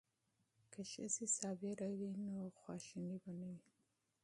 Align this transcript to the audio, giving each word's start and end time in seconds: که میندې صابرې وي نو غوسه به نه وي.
که 0.71 0.81
میندې 0.95 1.25
صابرې 1.37 1.89
وي 1.99 2.11
نو 2.25 2.35
غوسه 2.59 2.99
به 3.21 3.31
نه 3.39 3.47
وي. 3.57 3.67